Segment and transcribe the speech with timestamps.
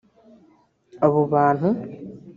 [1.05, 1.67] Abo bantu